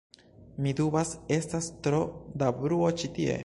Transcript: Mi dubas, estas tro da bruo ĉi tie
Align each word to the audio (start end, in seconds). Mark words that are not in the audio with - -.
Mi 0.65 0.73
dubas, 0.79 1.11
estas 1.37 1.69
tro 1.89 2.03
da 2.43 2.51
bruo 2.65 2.91
ĉi 3.03 3.15
tie 3.19 3.37